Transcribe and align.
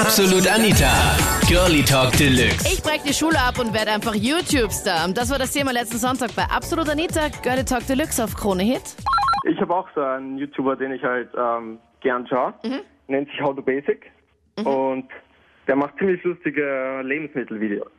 Absolut 0.00 0.48
Anita. 0.48 0.90
Girlie 1.46 1.84
Talk 1.84 2.16
Deluxe. 2.16 2.66
Ich 2.72 2.82
breche 2.82 3.06
die 3.06 3.12
Schule 3.12 3.38
ab 3.38 3.58
und 3.58 3.74
werde 3.74 3.90
einfach 3.90 4.14
YouTube-Star. 4.14 5.06
Das 5.12 5.30
war 5.30 5.38
das 5.38 5.52
Thema 5.52 5.72
letzten 5.72 5.98
Sonntag 5.98 6.34
bei 6.34 6.44
Absolut 6.44 6.88
Anita, 6.88 7.28
Girlie 7.42 7.66
Talk 7.66 7.86
Deluxe 7.86 8.24
auf 8.24 8.34
Krone 8.34 8.62
Hit. 8.62 8.96
Ich 9.46 9.60
habe 9.60 9.76
auch 9.76 9.86
so 9.94 10.00
einen 10.00 10.38
YouTuber, 10.38 10.76
den 10.76 10.92
ich 10.92 11.02
halt 11.02 11.28
ähm, 11.36 11.78
gern 12.00 12.26
schaue. 12.26 12.54
Nennt 13.08 13.28
sich 13.28 13.42
How 13.42 13.54
to 13.54 13.60
Basic. 13.60 14.10
Und 14.64 15.10
der 15.68 15.76
macht 15.76 15.98
ziemlich 15.98 16.24
lustige 16.24 17.02
Lebensmittelvideos. 17.04 17.90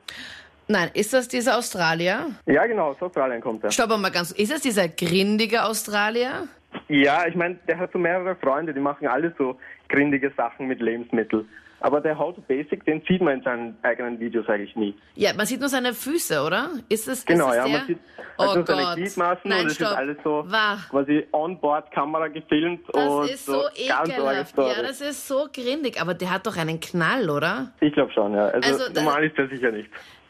Nein, 0.68 0.90
ist 0.96 1.14
das 1.14 1.28
dieser 1.28 1.56
Australier? 1.56 2.32
Ja, 2.48 2.66
genau, 2.66 2.90
aus 2.90 3.02
Australien 3.02 3.42
kommt 3.42 3.64
er. 3.64 3.70
Stopp 3.70 3.96
mal 4.00 4.10
ganz. 4.10 4.32
Ist 4.32 4.52
das 4.52 4.62
dieser 4.62 4.88
grindige 4.88 5.64
Australier? 5.66 6.48
Ja, 6.88 7.28
ich 7.28 7.36
meine, 7.36 7.60
der 7.68 7.78
hat 7.78 7.92
so 7.94 8.00
mehrere 8.00 8.36
Freunde, 8.38 8.74
die 8.74 8.80
machen 8.80 9.08
alle 9.08 9.36
so 9.38 9.58
grindige 9.88 10.32
Sachen 10.36 10.68
mit 10.68 10.82
Lebensmitteln. 10.82 11.48
Aber 11.84 12.00
der 12.00 12.18
How 12.18 12.34
to 12.36 12.42
Basic, 12.42 12.86
den 12.86 13.02
sieht 13.08 13.22
man 13.22 13.36
in 13.40 13.42
seinen 13.44 13.78
eigenen 13.82 14.20
Videos 14.20 14.48
eigentlich 14.48 14.76
nie. 14.76 14.96
Ja, 15.16 15.34
man 15.34 15.46
sieht 15.48 15.60
nur 15.60 15.70
seine 15.70 15.94
Füße, 15.94 16.42
oder? 16.44 16.70
Ist 16.90 17.08
das, 17.08 17.26
Genau, 17.26 17.50
ist 17.50 17.56
ja, 17.56 17.64
der? 17.64 17.78
man 17.80 17.88
sieht 17.88 17.98
oh 18.38 18.42
also 18.44 18.66
seine 18.66 18.82
Gott. 18.84 18.96
Gliedmaßen 18.98 19.42
Nein, 19.50 19.62
und 19.62 19.68
es 19.68 19.80
ist 19.80 19.84
alles 19.84 20.18
so 20.24 20.44
Wah. 20.48 20.78
quasi 20.90 21.26
on-board-Kamera 21.32 22.28
gefilmt 22.28 22.82
Das 22.94 23.08
und 23.08 23.30
ist 23.30 23.46
so, 23.48 23.64
ganz 23.88 24.10
ekelhaft. 24.10 24.58
Ja, 24.58 24.82
das 24.84 25.02
ist 25.02 25.28
so 25.28 25.48
grindig. 25.52 26.00
Aber 26.00 26.14
der 26.14 26.30
hat 26.32 26.46
doch 26.46 26.56
einen 26.56 26.80
Knall, 26.80 27.30
oder? 27.30 27.72
Ich 27.80 27.94
glaube 27.94 28.12
schon, 28.14 28.34
ja. 28.36 28.46
Also, 28.46 28.84
Also, 28.84 28.94
normal 28.94 29.26
ist 29.26 29.38
der 29.38 29.50
sicher 29.50 29.72
nicht. 29.72 29.90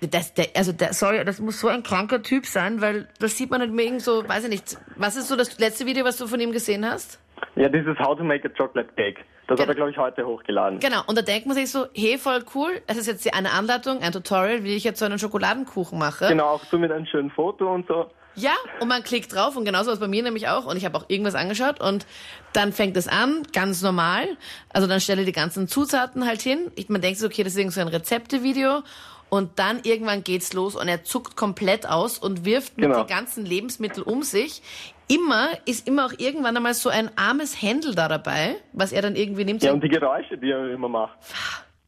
Das, 0.10 0.34
der, 0.34 0.48
also 0.56 0.72
der, 0.72 0.94
sorry, 0.94 1.24
das 1.26 1.40
muss 1.40 1.60
so 1.60 1.68
ein 1.68 1.84
kranker 1.84 2.24
Typ 2.24 2.46
sein, 2.46 2.82
weil 2.82 3.08
das 3.20 3.38
sieht 3.38 3.52
man 3.52 3.62
nicht 3.62 3.74
mehr 3.74 3.86
irgend 3.86 4.02
so, 4.02 4.28
weiß 4.28 4.46
ich 4.46 4.50
nicht. 4.50 4.78
Was 4.96 5.16
ist 5.16 5.28
so 5.28 5.36
das 5.36 5.60
letzte 5.60 5.86
Video, 5.86 6.06
was 6.06 6.18
du 6.18 6.26
von 6.28 6.40
ihm 6.40 6.52
gesehen 6.54 6.90
hast? 6.90 7.20
Ja, 7.56 7.70
dieses 7.70 8.00
How 8.00 8.18
to 8.18 8.24
make 8.24 8.48
a 8.48 8.52
chocolate 8.58 8.90
cake. 8.96 9.20
Das 9.48 9.60
hat 9.60 9.68
er, 9.68 9.76
glaube 9.76 9.92
ich, 9.92 9.98
heute 9.98 10.26
hochgeladen. 10.26 10.80
Genau, 10.80 11.02
und 11.08 11.18
da 11.18 11.22
denkt 11.22 11.46
man 11.46 11.56
sich 11.56 11.70
so, 11.72 11.88
hey, 11.94 12.18
voll 12.18 12.44
cool, 12.56 12.82
es 12.88 12.98
ist 12.98 13.08
jetzt 13.08 13.34
eine 13.34 13.52
Anleitung, 13.52 14.02
ein 14.02 14.12
Tutorial, 14.12 14.64
wie 14.64 14.76
ich 14.76 14.84
jetzt 14.84 15.00
so 15.00 15.06
einen 15.06 15.20
Schokoladenkuchen 15.20 16.00
mache. 16.00 16.28
Genau, 16.28 16.46
auch 16.46 16.64
so 16.66 16.78
mit 16.78 16.92
einem 16.92 17.06
schönen 17.06 17.32
Foto 17.32 17.74
und 17.74 17.88
so. 17.88 18.08
Ja, 18.36 18.54
und 18.80 18.88
man 18.88 19.04
klickt 19.04 19.36
drauf 19.36 19.58
und 19.58 19.66
genauso 19.66 19.92
was 19.92 20.00
bei 20.00 20.08
mir 20.08 20.24
nämlich 20.24 20.48
auch 20.48 20.66
und 20.66 20.78
ich 20.78 20.86
habe 20.86 20.98
auch 20.98 21.06
irgendwas 21.10 21.36
angeschaut 21.36 21.82
und 21.82 22.06
dann 22.54 22.72
fängt 22.72 22.96
es 22.96 23.10
an, 23.10 23.44
ganz 23.52 23.82
normal. 23.82 24.26
Also 24.70 24.88
dann 24.88 25.02
stelle 25.02 25.26
die 25.26 25.34
ganzen 25.34 25.68
Zutaten 25.68 26.26
halt 26.26 26.42
hin. 26.42 26.72
Ich, 26.76 26.88
man 26.88 27.02
denkt 27.02 27.20
so, 27.20 27.26
okay, 27.26 27.44
das 27.44 27.54
ist 27.54 27.60
irgendwie 27.60 27.76
so 27.76 27.82
ein 27.82 27.90
Rezeptevideo 27.90 28.84
und 29.32 29.60
dann 29.60 29.80
irgendwann 29.84 30.26
geht's 30.26 30.52
los 30.52 30.76
und 30.76 30.90
er 30.90 31.04
zuckt 31.06 31.38
komplett 31.38 31.88
aus 31.88 32.18
und 32.18 32.44
wirft 32.44 32.76
mit 32.78 32.88
Genau. 32.88 33.04
den 33.04 33.08
ganzen 33.08 33.46
Lebensmitteln 33.46 34.04
um 34.06 34.24
sich. 34.24 34.62
Immer 35.08 35.48
ist 35.66 35.88
immer 35.88 36.08
auch 36.08 36.14
irgendwann 36.18 36.58
einmal 36.58 36.74
so 36.74 36.90
ein 36.90 37.10
armes 37.18 37.62
Händel 37.62 37.96
da 37.96 38.10
dabei, 38.10 38.58
was 38.74 38.92
er 38.92 39.02
dann 39.02 39.16
irgendwie 39.16 39.46
nimmt. 39.46 39.64
Ja, 39.64 39.72
und 39.72 39.82
die 39.82 39.88
Geräusche, 39.88 40.38
die 40.38 40.52
er 40.52 40.70
immer 40.72 40.90
macht. 40.90 41.18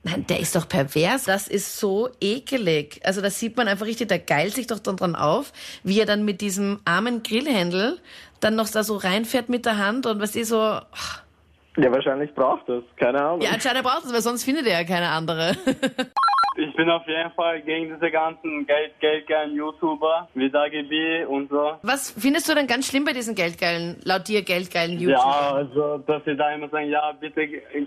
Nein, 0.03 0.25
der 0.27 0.39
ist 0.39 0.55
doch 0.55 0.69
pervers. 0.69 1.25
Das 1.25 1.49
ist 1.49 1.79
so 1.79 2.09
ekelig. 2.21 3.01
Also 3.03 3.19
das 3.21 3.37
sieht 3.39 3.57
man 3.57 3.67
einfach 3.67 3.85
richtig, 3.87 4.07
der 4.07 4.19
geilt 4.19 4.53
sich 4.53 4.67
doch 4.67 4.79
dann 4.79 4.95
dran 4.95 5.15
auf, 5.17 5.51
wie 5.83 5.99
er 5.99 6.05
dann 6.05 6.23
mit 6.23 6.39
diesem 6.39 6.79
armen 6.85 7.23
Grillhändel 7.23 7.99
dann 8.39 8.55
noch 8.55 8.69
da 8.69 8.83
so 8.85 8.95
reinfährt 8.95 9.49
mit 9.49 9.65
der 9.65 9.77
Hand 9.77 10.05
und 10.05 10.21
was 10.21 10.35
ist 10.37 10.47
so... 10.49 10.55
Ja, 11.75 11.91
wahrscheinlich 11.91 12.33
braucht 12.35 12.69
das. 12.69 12.83
Keine 12.97 13.21
Ahnung. 13.21 13.41
Ja, 13.41 13.49
anscheinend 13.51 13.83
braucht 13.83 14.05
es, 14.05 14.13
weil 14.13 14.21
sonst 14.21 14.43
findet 14.45 14.65
er 14.67 14.79
ja 14.79 14.83
keine 14.85 15.09
andere. 15.09 15.57
Ich 16.73 16.77
bin 16.77 16.89
auf 16.89 17.05
jeden 17.07 17.29
Fall 17.33 17.61
gegen 17.61 17.93
diese 17.93 18.09
ganzen 18.09 18.65
Geld, 18.65 18.99
geldgeilen 18.99 19.55
YouTuber 19.55 20.27
wie 20.33 20.49
DAGB 20.49 21.23
und 21.27 21.47
so. 21.51 21.77
Was 21.83 22.09
findest 22.09 22.49
du 22.49 22.55
denn 22.55 22.65
ganz 22.65 22.87
schlimm 22.87 23.05
bei 23.05 23.13
diesen 23.13 23.35
geldgeilen, 23.35 23.97
laut 24.03 24.27
dir 24.27 24.41
geldgeilen 24.41 24.93
Ja, 24.93 25.09
YouTubern? 25.11 25.55
also, 25.55 25.97
dass 25.99 26.25
sie 26.25 26.35
da 26.35 26.49
immer 26.51 26.67
sagen, 26.69 26.89
ja, 26.89 27.11
bitte, 27.11 27.41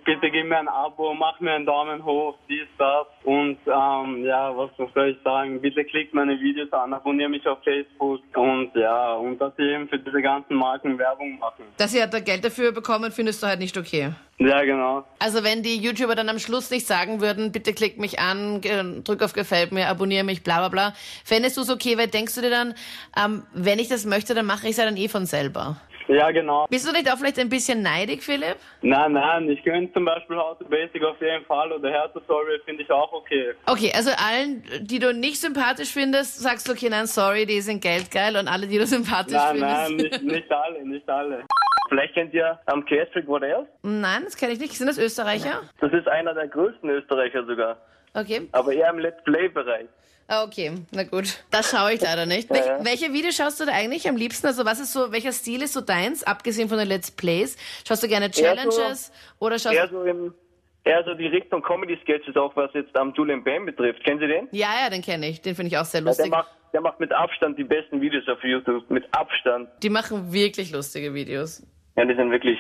bitte 0.05 0.31
gib 0.31 0.47
mir 0.47 0.59
ein 0.59 0.69
Abo, 0.69 1.15
mach 1.15 1.41
mir 1.41 1.55
einen 1.55 1.67
Daumen 1.67 2.05
hoch, 2.05 2.37
dies, 2.49 2.69
das. 2.79 3.09
Und, 3.25 3.59
ähm, 3.67 4.25
ja, 4.25 4.57
was 4.57 4.71
soll 4.95 5.09
ich 5.09 5.19
sagen? 5.25 5.61
Bitte 5.61 5.85
klickt 5.85 6.15
meine 6.15 6.39
Videos 6.39 6.73
an, 6.73 6.93
abonniere 6.93 7.29
mich 7.29 7.45
auf 7.49 7.59
Facebook. 7.65 8.21
Und, 8.37 8.71
ja, 8.77 9.15
und 9.15 9.39
dass 9.41 9.53
sie 9.57 9.65
eben 9.65 9.89
für 9.89 9.99
diese 9.99 10.23
ganzen 10.23 10.55
Marken 10.55 10.97
Werbung 10.97 11.41
machen. 11.41 11.65
Dass 11.77 11.91
sie 11.91 12.01
halt 12.01 12.15
da 12.15 12.21
Geld 12.21 12.45
dafür 12.45 12.71
bekommen, 12.71 13.11
findest 13.11 13.43
du 13.43 13.49
halt 13.49 13.59
nicht 13.59 13.77
okay. 13.77 14.13
Ja, 14.39 14.63
genau. 14.65 15.05
Also 15.19 15.45
wenn 15.45 15.63
die 15.63 15.77
YouTuber 15.77 16.15
dann 16.15 16.29
am 16.29 16.39
Schluss 16.39 16.71
nicht 16.71 16.87
sagen 16.87 17.23
würden, 17.23 17.53
bitte 17.53 17.73
klick 17.73 17.99
mich 17.99 18.19
an, 18.19 18.61
drück 19.03 19.23
auf 19.23 19.33
Gefällt 19.33 19.73
mir, 19.73 19.89
abonniere 19.89 20.25
mich, 20.25 20.43
bla 20.43 20.59
bla 20.59 20.69
bla, 20.69 20.95
fändest 21.25 21.57
du 21.57 21.63
es 21.63 21.71
okay, 21.71 21.97
weil 21.97 22.09
denkst 22.09 22.35
du 22.35 22.43
dir 22.43 22.51
dann, 22.51 22.75
ähm, 23.17 23.45
wenn 23.55 23.79
ich 23.79 23.89
das 23.89 24.05
möchte, 24.05 24.35
dann 24.35 24.45
mache 24.45 24.67
ich 24.67 24.73
es 24.73 24.77
ja 24.77 24.85
dann 24.85 24.99
eh 24.99 25.09
von 25.09 25.25
selber. 25.25 25.81
Ja, 26.09 26.31
genau. 26.31 26.67
Bist 26.71 26.87
du 26.87 26.93
nicht 26.93 27.11
auch 27.13 27.17
vielleicht 27.17 27.39
ein 27.39 27.49
bisschen 27.49 27.83
neidig, 27.83 28.23
Philipp? 28.23 28.57
Nein, 28.83 29.13
nein, 29.13 29.49
ich 29.51 29.63
gönne 29.65 29.93
zum 29.93 30.05
Beispiel 30.05 30.37
How 30.37 30.57
to 30.59 30.65
Basic 30.65 31.03
auf 31.05 31.21
jeden 31.21 31.45
Fall 31.47 31.73
oder 31.73 31.91
Hair 31.91 32.13
Tutorial 32.13 32.61
finde 32.65 32.83
ich 32.85 32.91
auch 32.91 33.13
okay. 33.13 33.55
Okay, 33.67 33.93
also 33.95 34.11
allen, 34.17 34.63
die 34.83 34.99
du 34.99 35.13
nicht 35.13 35.41
sympathisch 35.41 35.93
findest, 35.93 36.39
sagst 36.41 36.69
du, 36.69 36.73
okay, 36.73 36.89
nein, 36.89 37.07
sorry, 37.07 37.45
die 37.47 37.61
sind 37.61 37.81
geldgeil 37.83 38.37
und 38.37 38.47
alle, 38.49 38.67
die 38.67 38.79
du 38.79 38.87
sympathisch 38.87 39.35
Nein, 39.35 39.57
findest. 39.59 39.73
nein, 39.77 39.97
nicht, 39.97 40.23
nicht 40.23 40.53
alle, 40.53 40.87
nicht 40.89 41.09
alle. 41.09 41.45
Vielleicht 41.89 42.15
kennt 42.15 42.35
ihr 42.35 42.59
am 42.67 42.85
K-Street 42.85 43.27
What 43.29 43.43
Else? 43.43 43.69
Nein, 43.83 44.23
das 44.25 44.37
kenne 44.37 44.53
ich 44.53 44.59
nicht. 44.61 44.73
Sind 44.77 44.89
das 44.89 44.99
Österreicher? 44.99 45.63
Das 45.81 45.93
ist 45.93 46.09
einer 46.09 46.35
der 46.35 46.49
größten 46.49 46.89
Österreicher 46.91 47.45
sogar. 47.47 47.77
Okay. 48.17 48.49
Aber 48.53 48.73
eher 48.73 48.91
im 48.91 48.99
Let's 48.99 49.23
Play-Bereich. 49.25 49.87
Ah, 50.29 50.43
okay, 50.43 50.73
na 50.91 51.05
gut. 51.05 51.45
Das 51.53 51.71
schaue 51.71 51.93
ich 51.93 52.01
leider 52.01 52.27
nicht. 52.27 52.51
Welch, 52.51 52.65
welche 52.81 53.13
Videos 53.13 53.37
schaust 53.37 53.61
du 53.61 53.65
da 53.65 53.73
eigentlich 53.73 54.09
am 54.09 54.17
liebsten? 54.17 54.47
Also 54.49 54.65
was 54.65 54.81
ist 54.81 54.93
so, 54.93 55.13
welcher 55.13 55.31
Stil 55.33 55.63
ist 55.63 55.73
so 55.73 55.81
deins, 55.81 56.25
abgesehen 56.25 56.69
von 56.69 56.79
den 56.79 56.89
Let's 56.89 57.13
Plays? 57.13 57.57
Schaust 57.87 58.03
du 58.03 58.09
gerne 58.09 58.29
Challenges 58.33 59.13
oder 59.39 59.57
schaust 59.61 59.77
Eher 59.77 59.89
so 59.89 60.03
im, 60.03 60.35
eher 60.83 61.05
so 61.05 61.15
die 61.15 61.29
Richtung 61.29 61.63
Comedy-Sketches 61.63 62.35
auch, 62.37 62.57
was 62.57 62.73
jetzt 62.75 62.97
am 62.99 63.13
Julian 63.15 63.45
Bam 63.45 63.67
betrifft. 63.67 64.03
Kennen 64.03 64.19
Sie 64.19 64.27
den? 64.27 64.49
Ja, 64.51 64.71
ja, 64.83 64.91
den 64.91 65.03
kenne 65.03 65.29
ich. 65.29 65.43
Den 65.43 65.55
finde 65.55 65.69
ich 65.69 65.79
auch 65.79 65.85
sehr 65.85 66.01
Ja, 66.01 66.07
der 66.07 66.11
lustig. 66.11 66.31
macht, 66.31 66.51
der 66.73 66.81
macht 66.81 66.99
mit 66.99 67.13
Abstand 67.13 67.57
die 67.57 67.65
besten 67.65 68.01
Videos 68.01 68.27
auf 68.27 68.43
YouTube. 68.43 68.91
Mit 68.91 69.05
Abstand. 69.13 69.69
Die 69.85 69.91
machen 69.91 70.33
wirklich 70.33 70.73
lustige 70.73 71.15
Videos. 71.15 71.65
Ja, 71.97 72.05
die 72.05 72.17
sind 72.17 72.33
wirklich 72.33 72.59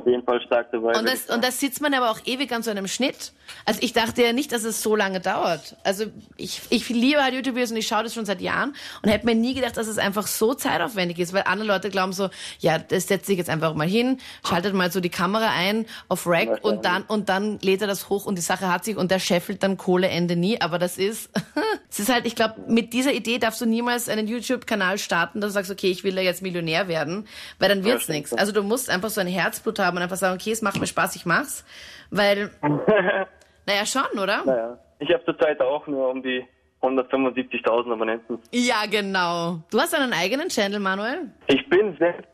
auf 0.00 0.06
jeden 0.06 0.24
Fall 0.24 0.40
stark 0.42 0.70
dabei. 0.72 0.98
Und 0.98 1.08
das, 1.08 1.26
und 1.30 1.44
das 1.44 1.60
sitzt 1.60 1.80
man 1.80 1.94
aber 1.94 2.10
auch 2.10 2.20
ewig 2.24 2.52
an 2.52 2.62
so 2.62 2.70
einem 2.70 2.88
Schnitt. 2.88 3.32
Also 3.64 3.80
ich 3.82 3.92
dachte 3.92 4.22
ja 4.22 4.32
nicht, 4.32 4.52
dass 4.52 4.64
es 4.64 4.82
so 4.82 4.96
lange 4.96 5.20
dauert. 5.20 5.76
Also 5.84 6.06
ich, 6.36 6.62
ich 6.70 6.88
liebe 6.88 7.22
halt 7.22 7.34
YouTube-Videos 7.34 7.70
und 7.70 7.76
ich 7.76 7.86
schaue 7.86 8.02
das 8.02 8.14
schon 8.14 8.24
seit 8.24 8.40
Jahren 8.40 8.74
und 9.02 9.10
hätte 9.10 9.26
mir 9.26 9.34
nie 9.34 9.54
gedacht, 9.54 9.76
dass 9.76 9.86
es 9.86 9.98
einfach 9.98 10.26
so 10.26 10.54
zeitaufwendig 10.54 11.18
ist, 11.18 11.32
weil 11.32 11.44
andere 11.46 11.68
Leute 11.68 11.90
glauben 11.90 12.12
so, 12.12 12.30
ja, 12.60 12.78
das 12.78 13.08
setzt 13.08 13.26
sich 13.26 13.38
jetzt 13.38 13.50
einfach 13.50 13.74
mal 13.74 13.86
hin, 13.86 14.18
schaltet 14.46 14.74
mal 14.74 14.90
so 14.90 15.00
die 15.00 15.10
Kamera 15.10 15.50
ein 15.56 15.86
auf 16.08 16.26
Rack 16.26 16.64
und 16.64 16.84
dann, 16.84 17.02
und 17.02 17.28
dann 17.28 17.58
lädt 17.60 17.82
er 17.82 17.86
das 17.86 18.08
hoch 18.08 18.26
und 18.26 18.36
die 18.36 18.42
Sache 18.42 18.72
hat 18.72 18.84
sich 18.84 18.96
und 18.96 19.10
der 19.10 19.18
scheffelt 19.18 19.62
dann 19.62 19.76
Kohleende 19.76 20.36
nie. 20.36 20.60
Aber 20.60 20.78
das 20.78 20.98
ist, 20.98 21.30
es 21.90 22.00
ist 22.00 22.12
halt, 22.12 22.26
ich 22.26 22.34
glaube, 22.34 22.54
mit 22.66 22.92
dieser 22.92 23.12
Idee 23.12 23.38
darfst 23.38 23.60
du 23.60 23.66
niemals 23.66 24.08
einen 24.08 24.26
YouTube-Kanal 24.26 24.98
starten, 24.98 25.40
dass 25.40 25.50
du 25.50 25.54
sagst, 25.54 25.70
okay, 25.70 25.90
ich 25.90 26.04
will 26.04 26.16
ja 26.16 26.22
jetzt 26.22 26.42
Millionär 26.42 26.88
werden, 26.88 27.26
weil 27.58 27.68
dann 27.68 27.84
wird's 27.84 28.08
nichts. 28.08 28.32
Also 28.32 28.52
du 28.52 28.62
musst 28.62 28.90
einfach 28.90 29.10
so 29.10 29.20
ein 29.20 29.26
Herzblut 29.26 29.78
haben 29.78 29.89
und 29.96 30.02
einfach 30.02 30.16
sagen, 30.16 30.34
okay, 30.34 30.52
es 30.52 30.62
macht 30.62 30.80
mir 30.80 30.86
Spaß, 30.86 31.16
ich 31.16 31.26
mach's. 31.26 31.64
Weil, 32.10 32.50
naja, 33.66 33.86
schon, 33.86 34.18
oder? 34.18 34.44
Naja. 34.44 34.78
Ich 34.98 35.12
habe 35.12 35.24
zurzeit 35.24 35.60
auch 35.60 35.86
nur 35.86 36.10
um 36.10 36.22
die 36.22 36.46
175.000 36.82 37.92
Abonnenten. 37.92 38.38
Ja, 38.52 38.86
genau. 38.90 39.60
Du 39.70 39.78
hast 39.78 39.94
einen 39.94 40.12
eigenen 40.12 40.48
Channel, 40.48 40.80
Manuel? 40.80 41.30
Ich 41.46 41.68
bin 41.68 41.96
selbst 41.98 42.28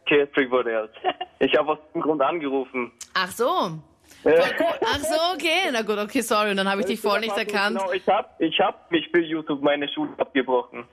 What 0.50 0.66
Else. 0.66 0.92
Ich 1.38 1.54
habe 1.54 1.72
aus 1.72 1.78
dem 1.92 2.00
Grund 2.00 2.22
angerufen. 2.22 2.92
Ach 3.12 3.30
so. 3.30 3.78
Äh, 4.24 4.40
Ach 4.80 5.00
so, 5.00 5.34
okay. 5.34 5.70
Na 5.70 5.82
gut, 5.82 5.98
okay, 5.98 6.22
sorry. 6.22 6.50
Und 6.50 6.56
dann 6.56 6.68
habe 6.70 6.80
ich 6.80 6.86
dich 6.86 7.00
voll 7.00 7.20
nicht 7.20 7.36
erkannt. 7.36 7.78
Genau, 7.78 7.92
ich 7.92 8.06
habe 8.08 8.28
ich 8.38 8.58
hab 8.58 8.90
mich 8.90 9.06
für 9.10 9.20
YouTube 9.20 9.62
meine 9.62 9.86
Schule 9.88 10.10
abgebrochen. 10.16 10.84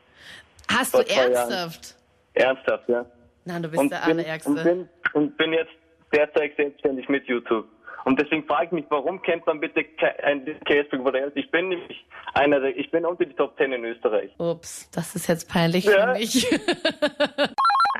Hast 0.69 0.93
du 0.93 1.01
zwei 1.03 1.13
Jahren. 1.15 1.33
ernsthaft? 1.33 1.95
Ernsthaft, 2.33 2.89
ja. 2.89 3.05
Nein, 3.45 3.63
du 3.63 3.69
bist 3.69 3.83
der 3.91 3.99
bin, 3.99 4.19
Allerärgste. 4.19 4.49
und, 4.49 4.63
bin, 4.63 4.89
und 5.13 5.37
bin 5.37 5.53
jetzt 5.53 5.71
derzeit 6.13 6.55
selbstständig 6.55 7.09
mit 7.09 7.25
YouTube. 7.27 7.65
Und 8.05 8.19
deswegen 8.21 8.45
frage 8.45 8.65
ich 8.65 8.71
mich, 8.73 8.85
warum 8.89 9.21
kennt 9.21 9.45
man 9.47 9.61
bitte 9.61 9.83
ke- 9.83 10.21
ein 10.25 10.45
What 10.45 11.15
Else? 11.15 11.31
Ich 11.39 11.49
bin 11.51 11.69
nämlich 11.69 12.05
einer 12.33 12.59
der, 12.59 12.75
ich 12.77 12.91
bin 12.91 13.05
unter 13.05 13.23
die 13.25 13.33
Top 13.33 13.55
10 13.57 13.71
in 13.71 13.85
Österreich. 13.85 14.29
Ups, 14.39 14.91
das 14.91 15.15
ist 15.15 15.27
jetzt 15.27 15.49
peinlich 15.49 15.85
Ja. 15.85 16.13
für 16.13 16.19
mich. 16.19 16.47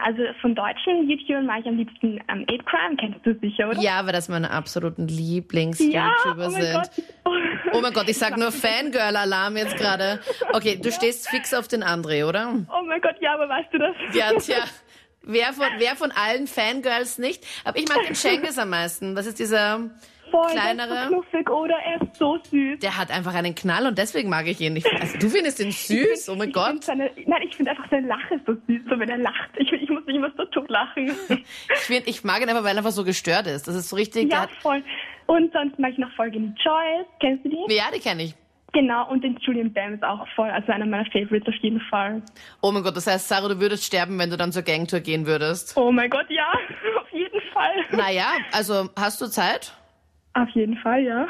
Also 0.05 0.21
von 0.41 0.53
deutschen 0.53 1.09
YouTubern 1.09 1.45
mag 1.45 1.61
ich 1.61 1.67
am 1.67 1.77
liebsten 1.77 2.19
ähm, 2.27 2.45
8crime, 2.49 2.97
kennst 2.99 3.25
du 3.25 3.33
sicher, 3.39 3.69
oder? 3.69 3.79
ja, 3.79 4.05
weil 4.05 4.11
das 4.11 4.27
meine 4.27 4.51
absoluten 4.51 5.07
Ja, 5.07 5.15
Lieblings-YouTuber 5.15 6.47
oh 6.47 6.51
mein 6.51 6.61
sind. 6.61 6.73
Gott. 6.73 6.89
Oh 7.71 7.79
mein 7.79 7.93
Gott, 7.93 8.09
ich 8.09 8.17
sag 8.17 8.35
nur 8.35 8.51
Fangirl-Alarm 8.51 9.55
jetzt 9.55 9.77
gerade. 9.77 10.19
Okay, 10.51 10.77
du 10.81 10.91
stehst 10.91 11.29
fix 11.29 11.53
auf 11.53 11.69
den 11.69 11.83
André, 11.85 12.27
oder? 12.27 12.53
Oh 12.69 12.83
mein 12.85 12.99
Gott, 12.99 13.15
ja, 13.21 13.33
aber 13.35 13.47
weißt 13.47 13.69
du 13.71 13.77
das? 13.77 13.95
Ja, 14.13 14.31
tja. 14.37 14.65
Wer 15.25 15.53
von, 15.53 15.67
wer 15.77 15.95
von 15.95 16.11
allen 16.11 16.47
Fangirls 16.47 17.17
nicht? 17.17 17.45
Aber 17.63 17.77
ich 17.77 17.87
mag 17.87 18.05
den 18.05 18.15
Cengiz 18.15 18.57
am 18.57 18.69
meisten. 18.69 19.15
Was 19.15 19.25
ist 19.25 19.39
dieser 19.39 19.89
Voll, 20.29 20.51
kleinere? 20.51 21.03
So 21.03 21.07
knuffig, 21.09 21.49
oder? 21.49 21.75
Er 21.75 22.01
ist 22.01 22.15
so 22.17 22.37
süß. 22.43 22.79
Der 22.79 22.97
hat 22.97 23.09
einfach 23.09 23.33
einen 23.33 23.55
Knall 23.55 23.87
und 23.87 23.97
deswegen 23.97 24.29
mag 24.29 24.47
ich 24.47 24.59
ihn 24.59 24.73
nicht. 24.73 24.87
Also 24.99 25.17
du 25.17 25.29
findest 25.29 25.61
ihn 25.61 25.71
süß? 25.71 26.27
Oh 26.27 26.35
mein 26.35 26.49
ich 26.49 26.53
Gott. 26.53 26.83
Seine, 26.83 27.09
nein, 27.25 27.41
ich 27.43 27.55
finde 27.55 27.71
einfach 27.71 27.89
seine 27.89 28.07
Lache 28.07 28.41
so 28.45 28.53
süß, 28.53 28.81
so 28.89 28.99
wenn 28.99 29.09
er 29.09 29.17
lacht. 29.17 29.51
Ich, 29.57 29.71
ich 29.71 29.89
muss 29.89 30.05
mich 30.05 30.17
immer 30.17 30.31
so 30.35 30.43
tot 30.45 30.69
lachen. 30.69 31.11
Ich, 31.73 31.79
find, 31.79 32.07
ich 32.07 32.23
mag 32.23 32.41
ihn 32.41 32.49
einfach, 32.49 32.63
weil 32.63 32.75
er 32.75 32.79
einfach 32.79 32.91
so 32.91 33.03
gestört 33.03 33.47
ist. 33.47 33.67
Das 33.67 33.75
ist 33.75 33.89
so 33.89 33.95
richtig. 33.95 34.31
ja, 34.31 34.47
voll. 34.61 34.83
Und 35.27 35.53
sonst 35.53 35.79
mache 35.79 35.91
ich 35.91 35.97
noch 35.97 36.11
Folge 36.13 36.39
mit 36.39 36.59
Joyce. 36.59 37.05
Kennst 37.19 37.45
du 37.45 37.49
die? 37.49 37.73
Ja, 37.73 37.85
die 37.93 37.99
kenne 37.99 38.23
ich. 38.23 38.35
Genau, 38.73 39.07
und 39.09 39.23
den 39.23 39.37
Julian 39.37 39.71
Bam 39.71 39.93
ist 39.93 40.03
auch 40.03 40.27
voll, 40.35 40.49
also 40.49 40.71
einer 40.71 40.87
meiner 40.87 41.05
Favorites 41.05 41.47
auf 41.47 41.55
jeden 41.61 41.79
Fall. 41.79 42.23
Oh 42.61 42.71
mein 42.71 42.81
Gott, 42.81 42.97
das 42.97 43.05
heißt, 43.05 43.27
Sarah, 43.27 43.47
du 43.47 43.59
würdest 43.59 43.85
sterben, 43.85 44.17
wenn 44.17 44.31
du 44.31 44.37
dann 44.37 44.51
zur 44.51 44.63
Gangtour 44.63 44.99
gehen 44.99 45.27
würdest. 45.27 45.77
Oh 45.77 45.91
mein 45.91 46.09
Gott, 46.09 46.25
ja, 46.29 46.51
auf 46.99 47.11
jeden 47.11 47.39
Fall. 47.53 47.75
Naja, 47.91 48.25
also 48.51 48.89
hast 48.97 49.21
du 49.21 49.27
Zeit? 49.27 49.73
Auf 50.33 50.49
jeden 50.49 50.75
Fall, 50.77 51.03
ja. 51.03 51.27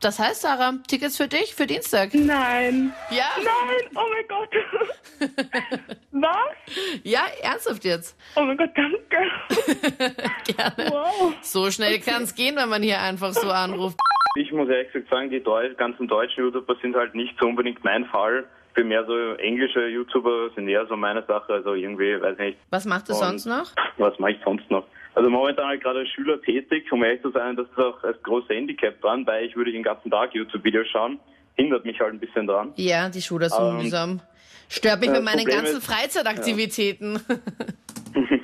Das 0.00 0.18
heißt, 0.18 0.40
Sarah, 0.40 0.72
Tickets 0.88 1.16
für 1.18 1.28
dich 1.28 1.54
für 1.54 1.66
Dienstag. 1.66 2.14
Nein. 2.14 2.92
Ja? 3.10 3.26
Nein, 3.36 3.90
oh 3.94 4.06
mein 4.10 4.26
Gott. 4.28 5.30
Was? 6.12 7.00
Ja, 7.04 7.20
ernsthaft 7.42 7.84
jetzt. 7.84 8.16
Oh 8.34 8.40
mein 8.40 8.56
Gott, 8.56 8.70
danke. 8.74 10.14
Gerne. 10.56 10.90
Wow. 10.90 11.34
So 11.42 11.70
schnell 11.70 12.00
kann 12.00 12.22
es 12.22 12.34
gehen, 12.34 12.56
wenn 12.56 12.70
man 12.70 12.82
hier 12.82 13.00
einfach 13.00 13.32
so 13.32 13.50
anruft. 13.50 13.98
Ich 14.36 14.52
muss 14.52 14.68
ehrlich 14.68 14.92
gesagt 14.92 15.10
sagen, 15.10 15.30
die 15.30 15.42
ganzen 15.76 16.06
deutschen 16.06 16.44
YouTuber 16.44 16.76
sind 16.80 16.94
halt 16.94 17.14
nicht 17.14 17.34
so 17.40 17.46
unbedingt 17.46 17.82
mein 17.84 18.04
Fall. 18.06 18.44
Für 18.74 18.84
mehr 18.84 19.04
so 19.04 19.32
englische 19.34 19.88
YouTuber 19.88 20.50
sind 20.54 20.68
eher 20.68 20.86
so 20.86 20.96
meine 20.96 21.24
Sache. 21.26 21.52
Also 21.54 21.74
irgendwie, 21.74 22.20
weiß 22.20 22.38
nicht. 22.38 22.56
Was 22.70 22.84
macht 22.84 23.08
du 23.08 23.12
Und 23.12 23.18
sonst 23.18 23.46
noch? 23.46 23.72
Was 23.98 24.16
mache 24.20 24.32
ich 24.32 24.38
sonst 24.44 24.70
noch? 24.70 24.86
Also 25.16 25.28
momentan 25.28 25.66
halt 25.66 25.82
gerade 25.82 26.00
als 26.00 26.08
Schüler 26.10 26.40
tätig, 26.40 26.90
um 26.92 27.02
ehrlich 27.02 27.20
zu 27.22 27.30
sein, 27.32 27.56
das 27.56 27.66
ist 27.68 27.78
auch 27.78 28.00
als 28.04 28.22
großes 28.22 28.48
Handicap 28.50 29.00
dran, 29.00 29.26
weil 29.26 29.46
ich 29.46 29.56
würde 29.56 29.72
den 29.72 29.82
ganzen 29.82 30.08
Tag 30.10 30.32
YouTube-Videos 30.34 30.86
schauen. 30.86 31.18
Hindert 31.56 31.84
mich 31.84 31.98
halt 31.98 32.12
ein 32.12 32.20
bisschen 32.20 32.46
dran. 32.46 32.72
Ja, 32.76 33.08
die 33.08 33.20
Schule 33.20 33.46
ist 33.46 33.56
so 33.56 33.62
Ähm, 33.70 33.78
mühsam. 33.78 34.20
Stört 34.68 35.00
mich 35.00 35.08
äh, 35.10 35.14
mit 35.14 35.24
meinen 35.24 35.38
Problem 35.38 35.56
ganzen 35.58 35.78
ist- 35.78 35.86
Freizeitaktivitäten. 35.86 37.20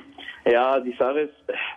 Ja, 0.49 0.79
die 0.79 0.93
Sache 0.97 1.19
ist, 1.21 1.33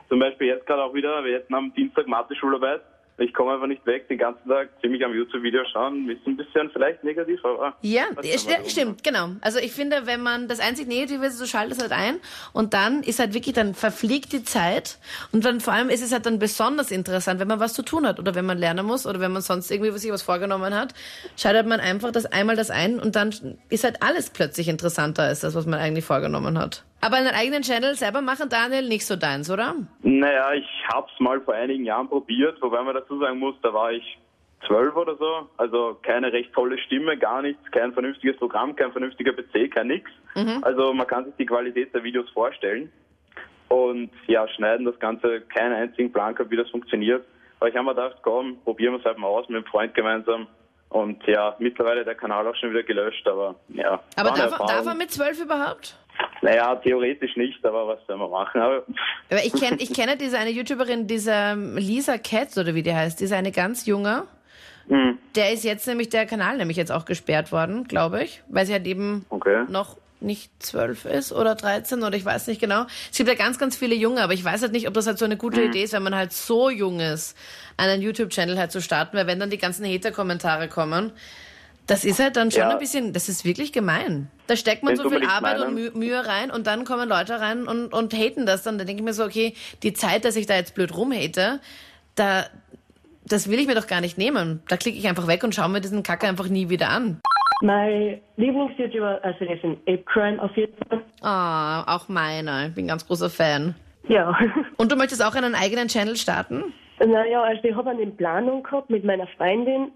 zum 0.09 0.21
Beispiel 0.21 0.47
jetzt 0.47 0.65
gerade 0.65 0.85
auch 0.85 0.95
wieder, 0.95 1.25
wir 1.25 1.35
hätten 1.35 1.53
am 1.55 1.75
Dienstag 1.75 2.07
Mathe-Schularbeit. 2.07 2.81
Ich 3.21 3.35
komme 3.35 3.53
einfach 3.53 3.67
nicht 3.67 3.85
weg, 3.85 4.09
den 4.09 4.17
ganzen 4.17 4.49
Tag 4.49 4.71
ziemlich 4.81 5.05
am 5.05 5.15
YouTube-Video 5.15 5.63
schauen. 5.71 6.09
Ist 6.09 6.27
ein 6.27 6.39
bisschen 6.39 6.71
vielleicht 6.71 7.05
negativ, 7.05 7.45
aber... 7.45 7.75
Ja, 7.83 8.05
tun? 8.15 8.71
stimmt, 8.71 9.05
genau. 9.05 9.33
Also 9.43 9.59
ich 9.59 9.73
finde, 9.73 10.07
wenn 10.07 10.23
man 10.23 10.49
das 10.49 10.59
einzig 10.59 10.89
Negative 10.89 11.27
ist, 11.27 11.39
du 11.39 11.47
schaltest 11.47 11.83
halt 11.83 11.93
ein 11.93 12.17
und 12.55 12.73
dann 12.73 13.03
ist 13.03 13.19
halt 13.19 13.35
wirklich, 13.35 13.55
dann 13.55 13.75
verfliegt 13.75 14.33
die 14.33 14.43
Zeit 14.43 14.99
und 15.33 15.45
dann 15.45 15.61
vor 15.61 15.75
allem 15.75 15.91
ist 15.91 16.03
es 16.03 16.13
halt 16.13 16.25
dann 16.25 16.39
besonders 16.39 16.91
interessant, 16.91 17.41
wenn 17.41 17.49
man 17.49 17.61
was 17.61 17.75
zu 17.75 17.83
tun 17.83 18.07
hat 18.07 18.19
oder 18.19 18.35
wenn 18.35 18.47
man 18.47 18.57
lernen 18.57 18.87
muss 18.87 19.07
oder 19.07 19.21
wenn 19.21 19.33
man 19.33 19.43
sonst 19.43 19.71
irgendwie 19.71 19.91
sich 19.99 20.11
was 20.11 20.23
vorgenommen 20.23 20.75
hat, 20.75 20.95
schaltet 21.37 21.67
man 21.67 21.79
einfach 21.79 22.13
das 22.13 22.25
einmal 22.25 22.57
das 22.57 22.71
ein 22.71 22.99
und 22.99 23.17
dann 23.17 23.35
ist 23.69 23.85
halt 23.85 24.03
alles 24.03 24.31
plötzlich 24.31 24.67
interessanter 24.69 25.25
als 25.25 25.41
das, 25.41 25.55
was 25.55 25.67
man 25.67 25.79
eigentlich 25.79 26.07
vorgenommen 26.07 26.59
hat. 26.59 26.85
Aber 27.01 27.17
einen 27.17 27.35
eigenen 27.35 27.63
Channel 27.63 27.95
selber 27.95 28.21
machen, 28.21 28.49
Daniel, 28.49 28.87
nicht 28.87 29.07
so 29.07 29.17
deins, 29.17 29.51
oder? 29.51 29.75
Naja, 30.03 30.53
ich 30.53 30.69
hab's 30.89 31.13
mal 31.19 31.41
vor 31.41 31.55
einigen 31.55 31.85
Jahren 31.85 32.09
probiert, 32.09 32.61
wobei 32.61 32.83
man 32.83 32.95
dazu 32.95 33.19
sagen 33.19 33.39
muss, 33.39 33.55
da 33.63 33.73
war 33.73 33.93
ich 33.93 34.19
zwölf 34.67 34.95
oder 34.95 35.17
so. 35.17 35.49
Also 35.57 35.99
keine 36.03 36.33
recht 36.33 36.53
tolle 36.53 36.79
Stimme, 36.79 37.17
gar 37.17 37.41
nichts, 37.43 37.63
kein 37.71 37.93
vernünftiges 37.93 38.37
Programm, 38.37 38.77
kein 38.77 38.93
vernünftiger 38.93 39.33
PC, 39.33 39.71
kein 39.73 39.87
nix. 39.89 40.11
Also 40.63 40.93
man 40.93 41.07
kann 41.07 41.25
sich 41.25 41.35
die 41.39 41.47
Qualität 41.47 41.95
der 41.95 42.05
Videos 42.05 42.29
vorstellen. 42.31 42.93
Und 43.69 44.11
ja, 44.27 44.47
schneiden 44.49 44.85
das 44.85 44.99
Ganze, 44.99 45.41
keinen 45.43 45.75
einzigen 45.75 46.13
Plan 46.13 46.35
gehabt, 46.35 46.51
wie 46.51 46.57
das 46.57 46.69
funktioniert. 46.71 47.25
Aber 47.61 47.69
ich 47.69 47.77
habe 47.77 47.85
mir 47.85 47.95
gedacht, 47.95 48.17
komm, 48.23 48.59
probieren 48.65 48.95
wir 48.95 48.99
es 48.99 49.05
halt 49.05 49.19
mal 49.19 49.29
aus 49.29 49.49
mit 49.49 49.57
einem 49.57 49.67
Freund 49.67 49.95
gemeinsam. 49.95 50.49
Und 50.89 51.25
ja, 51.27 51.55
mittlerweile 51.61 52.05
der 52.05 52.17
Kanal 52.17 52.47
auch 52.49 52.57
schon 52.57 52.71
wieder 52.71 52.83
gelöscht, 52.83 53.27
aber 53.29 53.55
ja. 53.69 54.01
Aber 54.17 54.31
darf, 54.31 54.59
darf 54.59 54.87
er 54.87 54.95
mit 54.95 55.13
zwölf 55.13 55.41
überhaupt? 55.41 55.97
Naja, 56.43 56.75
theoretisch 56.77 57.37
nicht, 57.37 57.65
aber 57.65 57.87
was 57.87 57.99
soll 58.07 58.17
man 58.17 58.31
machen? 58.31 58.61
Aber 58.61 58.83
Aber 59.31 59.45
ich 59.45 59.53
kenne 59.53 59.77
ich 59.81 59.93
kenne 59.93 60.17
diese 60.17 60.39
eine 60.39 60.51
YouTuberin, 60.51 61.07
diese 61.07 61.55
Lisa 61.77 62.19
Katz 62.19 62.57
oder 62.57 62.75
wie 62.75 62.83
die 62.83 62.95
heißt, 62.95 63.21
diese 63.21 63.37
eine 63.37 63.53
ganz 63.53 63.87
junge. 63.87 64.25
hm, 64.89 65.19
Der 65.35 65.53
ist 65.53 65.65
jetzt 65.65 65.87
nämlich 65.87 66.09
der 66.09 66.27
Kanal 66.27 66.57
nämlich 66.57 66.77
jetzt 66.77 66.93
auch 66.93 67.05
gesperrt 67.05 67.53
worden, 67.53 67.85
glaube 67.85 68.23
ich, 68.25 68.43
weil 68.49 68.65
sie 68.67 68.73
halt 68.73 68.87
eben 68.87 69.27
okay. 69.29 69.65
noch 69.69 69.97
nicht 70.23 70.51
zwölf 70.63 71.07
ist 71.07 71.33
oder 71.33 71.55
13 71.55 72.03
oder 72.03 72.15
ich 72.15 72.25
weiß 72.27 72.47
nicht 72.49 72.61
genau. 72.61 72.85
Es 73.11 73.17
gibt 73.17 73.29
ja 73.29 73.35
ganz, 73.35 73.59
ganz 73.59 73.75
viele 73.77 73.95
Junge, 73.95 74.23
aber 74.23 74.35
ich 74.35 74.45
weiß 74.45 74.61
halt 74.61 74.73
nicht, 74.73 74.87
ob 74.87 74.93
das 74.93 75.07
halt 75.07 75.19
so 75.19 75.25
eine 75.25 75.39
gute 75.39 75.63
Idee 75.63 75.83
ist, 75.83 75.95
wenn 75.95 76.03
man 76.03 76.15
halt 76.15 76.33
so 76.35 76.69
jung 76.69 77.01
ist, 77.01 77.37
einen 77.79 78.03
YouTube-Channel 78.03 78.59
halt 78.59 78.71
zu 78.71 78.83
starten, 78.83 79.17
weil 79.17 79.27
wenn 79.27 79.41
dann 79.41 79.49
die 79.49 79.57
ganzen 79.57 79.87
Hater-Kommentare 79.87 80.69
kommen, 80.69 81.13
das 81.91 82.05
ist 82.05 82.21
halt 82.21 82.37
dann 82.37 82.53
schon 82.53 82.61
Ja. 82.63 82.69
ein 82.71 82.79
bisschen, 82.79 83.13
das 83.13 83.29
ist 83.29 83.45
wirklich 83.45 83.73
gemein. 83.73 84.31
Da 84.47 84.55
steckt 84.55 84.85
man 84.85 84.93
Wenn's 84.93 85.03
so 85.03 85.11
viel 85.11 85.27
Arbeit 85.27 85.59
und 85.59 85.75
meinen. 85.75 85.93
Mü 85.93 85.99
Mühe 85.99 86.25
rein 86.25 86.51
und 86.53 86.67
dann 86.69 86.85
kommen 86.85 87.09
Leute 87.09 87.41
rein 87.41 87.67
und, 87.67 87.93
und 87.93 88.15
haten 88.15 88.47
das 88.47 88.63
dann. 88.63 88.79
Da 88.79 88.85
denke 88.85 89.01
ich 89.03 89.05
mir 89.05 89.13
so, 89.13 89.25
okay, 89.25 89.55
die 89.83 89.93
Zeit, 89.93 90.25
dass 90.25 90.37
ich 90.37 90.47
da 90.47 90.55
jetzt 90.55 90.77
blöd 90.77 90.97
rumhate, 90.97 91.59
da, 92.15 92.45
das 93.27 93.51
will 93.51 93.59
ich 93.59 93.67
mir 93.67 93.75
doch 93.75 93.89
gar 93.89 94.01
nicht 94.01 94.19
nehmen. 94.19 94.63
Da 94.69 94.77
klicke 94.77 94.99
ich 94.99 95.09
einfach 95.09 95.27
weg 95.27 95.43
und 95.43 95.53
schaue 95.55 95.69
mir 95.69 95.81
diesen 95.81 96.05
Kacke 96.05 96.29
einfach 96.29 96.49
nie 96.49 96.69
wieder 96.69 96.91
an. 96.91 97.21
Mein 97.61 98.21
Lieblings-YouTuber, 98.37 99.21
also 99.23 99.45
das 99.45 99.61
sind 99.61 99.79
Ape 99.89 100.05
Crime 100.05 100.41
auf 100.41 100.57
jeden 100.57 100.73
Fall. 100.89 101.03
Ah, 101.23 101.97
auch 101.97 102.09
meiner. 102.09 102.69
Ich 102.69 102.75
bin 102.75 102.85
ein 102.85 102.89
ganz 102.89 103.07
großer 103.07 103.29
Fan. 103.31 103.75
Ja. 104.09 104.39
Und 104.77 104.93
du 104.93 104.97
möchtest 104.97 105.25
auch 105.25 105.35
einen 105.35 105.55
eigenen 105.55 105.89
Channel 105.89 106.17
starten? 106.17 106.73
naja, 107.05 107.43
also 107.43 107.65
ich 107.65 107.75
habe 107.75 107.91
eine 107.91 108.07
Planung 108.07 108.63
gehabt 108.63 108.91
mit 108.91 109.05
meiner 109.05 109.27
Freundin, 109.37 109.91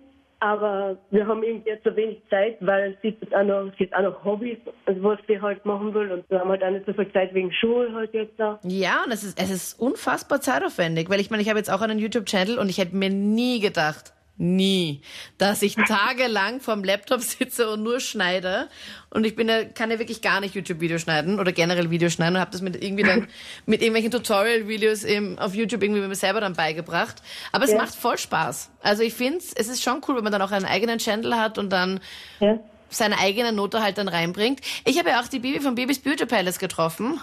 aber 0.44 0.98
wir 1.10 1.26
haben 1.26 1.42
irgendwie 1.42 1.70
jetzt 1.70 1.84
so 1.84 1.96
wenig 1.96 2.20
Zeit, 2.28 2.58
weil 2.60 2.98
sie 3.00 3.16
hat 3.18 3.34
auch 3.34 3.44
noch, 3.44 3.72
sie 3.78 3.84
hat 3.84 3.94
auch 3.94 4.02
noch 4.02 4.24
Hobbys, 4.24 4.58
also 4.84 5.02
was 5.02 5.18
sie 5.26 5.40
halt 5.40 5.64
machen 5.64 5.94
will 5.94 6.12
und 6.12 6.28
wir 6.28 6.38
haben 6.38 6.50
halt 6.50 6.62
auch 6.62 6.70
nicht 6.70 6.84
so 6.84 6.92
viel 6.92 7.10
Zeit 7.12 7.32
wegen 7.32 7.50
Schule 7.50 7.90
halt 7.94 8.12
jetzt 8.12 8.34
da. 8.36 8.60
Ja, 8.62 9.04
und 9.06 9.10
es 9.10 9.24
ist, 9.24 9.40
es 9.40 9.50
ist 9.50 9.80
unfassbar 9.80 10.42
zeitaufwendig, 10.42 11.08
weil 11.08 11.18
ich 11.18 11.30
meine, 11.30 11.42
ich 11.42 11.48
habe 11.48 11.58
jetzt 11.58 11.70
auch 11.70 11.80
einen 11.80 11.98
YouTube-Channel 11.98 12.58
und 12.58 12.68
ich 12.68 12.76
hätte 12.76 12.94
mir 12.94 13.08
nie 13.08 13.58
gedacht, 13.60 14.12
nie, 14.36 15.00
dass 15.38 15.62
ich 15.62 15.74
tagelang 15.88 16.60
vorm 16.60 16.82
Laptop 16.84 17.20
sitze 17.20 17.70
und 17.70 17.82
nur 17.82 18.00
schneide. 18.00 18.68
Und 19.10 19.24
ich 19.24 19.36
bin 19.36 19.48
ja, 19.48 19.64
kann 19.64 19.90
ja 19.90 19.98
wirklich 19.98 20.22
gar 20.22 20.40
nicht 20.40 20.54
YouTube-Videos 20.54 21.02
schneiden 21.02 21.38
oder 21.38 21.52
generell 21.52 21.90
Videos 21.90 22.12
schneiden 22.14 22.34
und 22.36 22.40
habe 22.40 22.50
das 22.50 22.60
mit 22.62 22.82
irgendwie 22.82 23.04
dann 23.04 23.28
mit 23.66 23.80
irgendwelchen 23.80 24.10
Tutorial-Videos 24.10 25.04
auf 25.38 25.54
YouTube 25.54 25.82
irgendwie 25.82 26.00
mir 26.00 26.14
selber 26.14 26.40
dann 26.40 26.54
beigebracht. 26.54 27.16
Aber 27.52 27.64
es 27.64 27.70
Ja. 27.70 27.78
macht 27.78 27.94
voll 27.94 28.18
Spaß. 28.18 28.70
Also 28.82 29.02
ich 29.02 29.14
finde, 29.14 29.38
es 29.38 29.68
ist 29.68 29.82
schon 29.82 30.00
cool, 30.08 30.16
wenn 30.16 30.24
man 30.24 30.32
dann 30.32 30.42
auch 30.42 30.50
einen 30.52 30.64
eigenen 30.66 30.98
Channel 30.98 31.36
hat 31.36 31.58
und 31.58 31.70
dann 31.70 32.00
Ja. 32.40 32.58
seine 32.90 33.18
eigene 33.18 33.52
Note 33.52 33.82
halt 33.82 33.98
dann 33.98 34.08
reinbringt. 34.08 34.60
Ich 34.84 34.98
habe 34.98 35.10
ja 35.10 35.20
auch 35.20 35.28
die 35.28 35.38
Bibi 35.38 35.60
von 35.60 35.74
Bibis 35.76 36.00
Beauty 36.00 36.26
Palace 36.26 36.58
getroffen. 36.58 37.20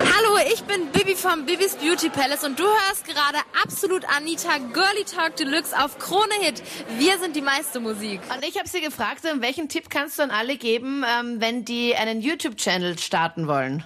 Hallo, 0.00 0.38
ich 0.52 0.62
bin 0.64 0.86
Bibi 0.92 1.14
vom 1.14 1.46
Bibis 1.46 1.76
Beauty 1.76 2.10
Palace 2.10 2.44
und 2.44 2.58
du 2.58 2.64
hörst 2.64 3.04
gerade 3.06 3.38
absolut 3.62 4.04
Anita 4.16 4.58
Girly 4.58 5.04
Talk 5.04 5.36
Deluxe 5.36 5.72
auf 5.78 5.98
Krone 5.98 6.34
Hit. 6.40 6.62
Wir 6.98 7.18
sind 7.18 7.36
die 7.36 7.40
meiste 7.40 7.80
Musik. 7.80 8.20
Und 8.34 8.44
ich 8.46 8.58
habe 8.58 8.68
sie 8.68 8.80
gefragt, 8.80 9.22
welchen 9.24 9.68
Tipp 9.68 9.88
kannst 9.88 10.18
du 10.18 10.22
an 10.22 10.30
alle 10.30 10.56
geben, 10.56 11.04
ähm, 11.06 11.40
wenn 11.40 11.64
die 11.64 11.94
einen 11.94 12.20
YouTube-Channel 12.20 12.98
starten 12.98 13.48
wollen? 13.48 13.84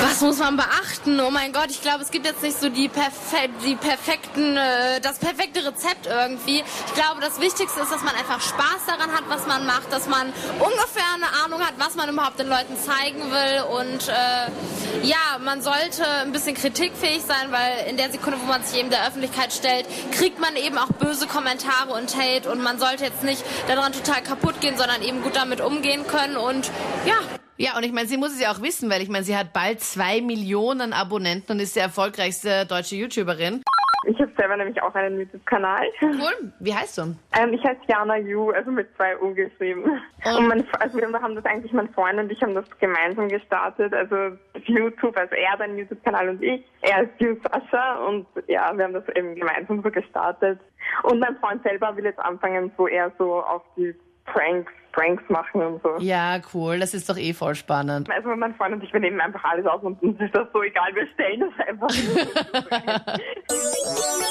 Was 0.00 0.20
muss 0.20 0.38
man 0.38 0.56
beachten? 0.56 1.18
Oh 1.20 1.30
mein 1.30 1.52
Gott, 1.52 1.70
ich 1.70 1.82
glaube, 1.82 2.02
es 2.02 2.10
gibt 2.10 2.24
jetzt 2.24 2.42
nicht 2.42 2.58
so 2.60 2.68
die, 2.68 2.88
perfe 2.88 3.48
die 3.64 3.74
perfekten, 3.74 4.56
äh, 4.56 5.00
das 5.00 5.18
perfekte 5.18 5.64
Rezept 5.64 6.06
irgendwie. 6.06 6.62
Ich 6.86 6.94
glaube, 6.94 7.20
das 7.20 7.40
Wichtigste 7.40 7.80
ist, 7.80 7.90
dass 7.90 8.02
man 8.02 8.14
einfach 8.14 8.40
Spaß 8.40 8.86
daran 8.86 9.12
hat, 9.12 9.24
was 9.28 9.46
man 9.46 9.66
macht, 9.66 9.92
dass 9.92 10.08
man 10.08 10.32
ungefähr 10.60 11.14
eine 11.14 11.44
Ahnung 11.44 11.60
hat, 11.66 11.74
was 11.78 11.96
man 11.96 12.08
überhaupt 12.08 12.38
den 12.38 12.48
Leuten 12.48 12.76
zeigen 12.76 13.20
will 13.30 13.62
und 13.80 14.08
äh, 14.08 15.06
ja, 15.06 15.38
man 15.44 15.62
sollte 15.62 16.06
ein 16.22 16.32
bisschen 16.32 16.54
kritikfähig 16.54 17.22
sein, 17.22 17.50
weil 17.50 17.88
in 17.88 17.96
der 17.96 18.10
Sekunde, 18.10 18.38
wo 18.40 18.46
man 18.46 18.62
sich 18.62 18.78
eben 18.78 18.90
der 18.90 19.06
Öffentlichkeit 19.06 19.52
stellt, 19.52 19.86
kriegt 20.12 20.38
man 20.38 20.54
eben 20.56 20.78
auch 20.78 20.92
böse 20.92 21.26
Kommentare 21.26 21.92
und 21.92 22.16
Hate 22.16 22.50
und 22.50 22.62
man 22.62 22.78
sollte 22.78 23.04
jetzt 23.04 23.24
nicht 23.24 23.44
daran 23.66 23.92
total 23.92 24.22
kaputt 24.22 24.60
gehen, 24.60 24.76
sondern 24.76 25.02
eben 25.02 25.22
gut 25.22 25.36
damit 25.36 25.60
umgehen 25.60 26.06
können 26.06 26.36
und 26.36 26.70
ja, 27.04 27.37
Ja, 27.60 27.76
und 27.76 27.84
ich 27.84 27.92
meine, 27.92 28.06
sie 28.06 28.16
muss 28.16 28.32
es 28.32 28.40
ja 28.40 28.52
auch 28.52 28.62
wissen, 28.62 28.88
weil 28.88 29.02
ich 29.02 29.08
meine, 29.08 29.24
sie 29.24 29.36
hat 29.36 29.52
bald 29.52 29.80
zwei 29.80 30.20
Millionen 30.20 30.92
Abonnenten 30.92 31.52
und 31.52 31.60
ist 31.60 31.74
die 31.74 31.80
erfolgreichste 31.80 32.64
deutsche 32.66 32.94
YouTuberin. 32.94 33.62
Ich 34.06 34.16
habe 34.20 34.30
selber 34.38 34.56
nämlich 34.56 34.80
auch 34.80 34.94
einen 34.94 35.18
YouTube-Kanal. 35.18 35.84
Cool. 36.00 36.52
Wie 36.60 36.72
heißt 36.72 36.98
du? 36.98 37.16
Ähm, 37.36 37.52
ich 37.52 37.62
heiße 37.64 37.80
Jana 37.88 38.16
Yu, 38.16 38.50
also 38.52 38.70
mit 38.70 38.88
zwei 38.96 39.18
U 39.20 39.34
geschrieben. 39.34 39.82
Und- 40.24 40.36
Und 40.36 40.46
mein, 40.46 40.64
also 40.78 40.98
wir 40.98 41.12
haben 41.20 41.34
das 41.34 41.44
eigentlich, 41.44 41.72
mein 41.72 41.88
Freund 41.92 42.18
und 42.20 42.30
ich 42.30 42.40
haben 42.40 42.54
das 42.54 42.64
gemeinsam 42.78 43.28
gestartet. 43.28 43.92
Also 43.92 44.36
YouTube, 44.64 45.16
also 45.16 45.34
er 45.34 45.50
hat 45.52 45.60
einen 45.60 45.78
YouTube-Kanal 45.78 46.28
und 46.28 46.42
ich. 46.42 46.64
Er 46.82 47.02
ist 47.02 47.10
Yu 47.20 47.36
Sascha 47.42 47.96
und 48.06 48.26
ja, 48.46 48.72
wir 48.76 48.84
haben 48.84 48.94
das 48.94 49.08
eben 49.16 49.34
gemeinsam 49.34 49.82
so 49.82 49.90
gestartet. 49.90 50.60
Und 51.02 51.18
mein 51.18 51.36
Freund 51.38 51.62
selber 51.64 51.94
will 51.96 52.04
jetzt 52.04 52.20
anfangen, 52.20 52.70
so 52.78 52.86
eher 52.86 53.10
so 53.18 53.42
auf 53.42 53.62
die 53.76 53.94
Pranks 54.32 54.72
Pranks 54.98 55.22
machen 55.28 55.62
und 55.62 55.82
so. 55.82 55.96
Ja, 56.00 56.40
cool. 56.54 56.80
Das 56.80 56.92
ist 56.92 57.08
doch 57.08 57.16
eh 57.16 57.32
voll 57.32 57.54
spannend. 57.54 58.10
Also 58.10 58.30
mein 58.34 58.54
Freund 58.56 58.74
und 58.74 58.82
ich, 58.82 58.92
wir 58.92 58.98
nehmen 59.00 59.20
einfach 59.20 59.44
alles 59.44 59.64
aus 59.66 59.82
und 59.82 60.02
uns 60.02 60.20
ist 60.20 60.34
das 60.34 60.48
so 60.52 60.62
egal, 60.62 60.92
wir 60.94 61.06
stellen 61.14 61.40
das 61.40 61.68
einfach. 61.68 61.88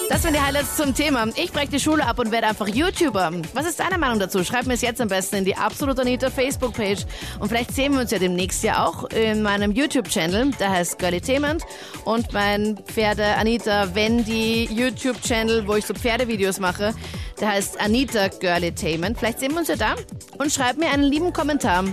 Das 0.10 0.24
sind 0.24 0.36
die 0.36 0.42
Highlights 0.42 0.78
zum 0.78 0.96
Thema. 0.96 1.26
Ich 1.36 1.52
breche 1.52 1.70
die 1.70 1.80
Schule 1.80 2.06
ab 2.06 2.20
und 2.20 2.32
werde 2.32 2.48
einfach 2.48 2.68
YouTuber. 2.68 3.32
Was 3.54 3.68
ist 3.68 3.80
deine 3.80 3.98
Meinung 3.98 4.20
dazu? 4.20 4.44
Schreib 4.44 4.66
mir 4.66 4.74
es 4.74 4.82
jetzt 4.82 5.00
am 5.00 5.10
besten 5.10 5.38
in 5.38 5.46
die 5.46 5.56
Absolut 5.56 6.00
Anita 6.00 6.30
Facebook-Page. 6.30 7.06
Und 7.40 7.50
vielleicht 7.50 7.72
sehen 7.72 7.94
wir 7.94 8.02
uns 8.02 8.12
ja 8.12 8.20
demnächst 8.20 8.64
ja 8.64 8.86
auch 8.86 9.10
in 9.12 9.44
meinem 9.44 9.72
YouTube-Channel. 9.72 10.52
Der 10.60 10.72
heißt 10.72 10.98
Girlytainment. 10.98 11.64
Und 12.06 12.34
mein 12.34 12.78
Pferde 12.86 13.26
Anita 13.38 13.94
Wendy 13.96 14.68
YouTube-Channel, 14.72 15.68
wo 15.68 15.76
ich 15.76 15.86
so 15.86 15.94
Pferdevideos 15.94 16.60
mache, 16.60 16.94
der 17.40 17.50
heißt 17.50 17.80
Anita 17.80 18.28
Girlytainment. 18.28 19.18
Vielleicht 19.18 19.40
sehen 19.40 19.52
wir 19.52 19.60
uns 19.60 19.68
ja 19.68 19.76
da. 19.76 19.96
Und 20.38 20.52
schreib 20.52 20.78
mir 20.78 20.90
einen 20.90 21.04
lieben 21.04 21.34
Kommentar 21.34 21.84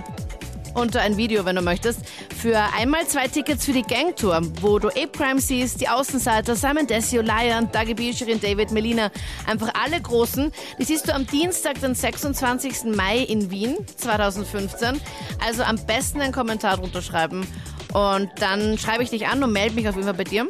unter 0.75 1.01
ein 1.01 1.17
Video, 1.17 1.45
wenn 1.45 1.55
du 1.55 1.61
möchtest, 1.61 2.01
für 2.37 2.59
einmal 2.77 3.07
zwei 3.07 3.27
Tickets 3.27 3.65
für 3.65 3.71
die 3.71 3.81
Gangtour, 3.81 4.41
wo 4.61 4.77
du 4.77 4.89
Ape 4.89 5.09
Crime 5.13 5.39
siehst, 5.39 5.79
die 5.81 5.87
Außenseiter, 5.87 6.55
Simon 6.55 6.85
Desio, 6.85 7.21
Lion, 7.21 7.71
Dagi 7.71 7.93
Bisherin, 7.93 8.39
David, 8.41 8.71
Melina, 8.71 9.09
einfach 9.47 9.71
alle 9.73 10.01
Großen. 10.01 10.51
Die 10.77 10.83
siehst 10.83 11.07
du 11.07 11.15
am 11.15 11.25
Dienstag, 11.25 11.79
den 11.79 11.95
26. 11.95 12.95
Mai 12.95 13.19
in 13.19 13.49
Wien 13.49 13.77
2015. 13.95 14.99
Also 15.43 15.63
am 15.63 15.77
besten 15.85 16.21
einen 16.21 16.33
Kommentar 16.33 16.77
drunter 16.77 17.01
schreiben 17.01 17.47
und 17.93 18.29
dann 18.39 18.77
schreibe 18.77 19.03
ich 19.03 19.09
dich 19.09 19.27
an 19.27 19.41
und 19.43 19.53
melde 19.53 19.75
mich 19.75 19.87
auf 19.87 19.95
jeden 19.95 20.05
Fall 20.05 20.13
bei 20.13 20.25
dir. 20.25 20.45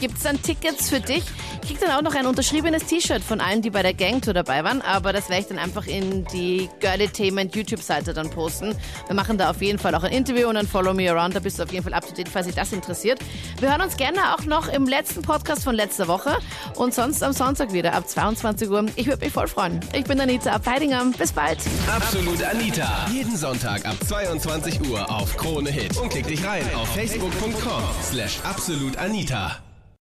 Gibt 0.00 0.16
es 0.16 0.22
dann 0.22 0.40
Tickets 0.42 0.88
für 0.88 0.98
dich? 0.98 1.22
Krieg 1.62 1.78
dann 1.80 1.92
auch 1.92 2.02
noch 2.02 2.14
ein 2.14 2.26
unterschriebenes 2.26 2.86
T-Shirt 2.86 3.22
von 3.22 3.40
allen, 3.40 3.62
die 3.62 3.70
bei 3.70 3.82
der 3.82 3.94
Gangtour 3.94 4.34
dabei 4.34 4.64
waren, 4.64 4.82
aber 4.82 5.12
das 5.12 5.28
werde 5.28 5.42
ich 5.42 5.48
dann 5.48 5.58
einfach 5.58 5.86
in 5.86 6.24
die 6.26 6.68
Girlytainment 6.80 7.54
YouTube-Seite 7.54 8.12
dann 8.14 8.30
posten. 8.30 8.74
Wir 9.06 9.14
machen 9.14 9.38
da 9.38 9.50
auf 9.50 9.62
jeden 9.62 9.78
Fall 9.78 9.94
auch 9.94 10.02
ein 10.02 10.12
Interview 10.12 10.48
und 10.48 10.56
dann 10.56 10.66
follow 10.66 10.92
me 10.92 11.10
around, 11.10 11.36
da 11.36 11.40
bist 11.40 11.58
du 11.58 11.62
auf 11.62 11.72
jeden 11.72 11.84
Fall 11.84 11.94
up 11.94 12.06
to 12.06 12.12
date, 12.14 12.28
falls 12.28 12.46
dich 12.46 12.56
das 12.56 12.72
interessiert. 12.72 13.20
Wir 13.60 13.70
hören 13.70 13.80
uns 13.80 13.96
gerne 13.96 14.34
auch 14.34 14.44
noch 14.44 14.68
im 14.68 14.86
letzten 14.86 15.22
Podcast 15.22 15.64
von 15.64 15.74
letzter 15.74 16.08
Woche 16.08 16.38
und 16.76 16.94
sonst 16.94 17.22
am 17.22 17.32
Sonntag 17.32 17.72
wieder 17.72 17.94
ab 17.94 18.08
22 18.08 18.68
Uhr. 18.68 18.86
Ich 18.96 19.06
würde 19.06 19.24
mich 19.24 19.32
voll 19.32 19.48
freuen. 19.48 19.80
Ich 19.94 20.04
bin 20.04 20.20
Anita 20.20 20.52
Abteidinger. 20.52 21.12
Bis 21.16 21.32
bald. 21.32 21.58
Absolut 21.88 22.42
Anita. 22.42 23.06
Jeden 23.12 23.36
Sonntag 23.36 23.86
ab 23.86 23.96
22 24.06 24.80
Uhr 24.88 25.08
auf 25.10 25.36
Krone 25.36 25.70
Hit. 25.70 25.96
Und 25.96 26.10
klick 26.10 26.26
dich 26.26 26.44
rein 26.44 26.64
auf 26.74 26.88
facebook.com 26.94 27.82
slash 28.10 28.38
absolutanita. 28.44 29.71